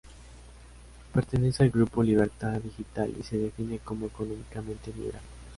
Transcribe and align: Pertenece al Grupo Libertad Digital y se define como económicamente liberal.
Pertenece 1.13 1.61
al 1.61 1.69
Grupo 1.69 2.01
Libertad 2.01 2.53
Digital 2.59 3.13
y 3.19 3.21
se 3.21 3.37
define 3.37 3.77
como 3.77 4.07
económicamente 4.07 4.91
liberal. 4.91 5.21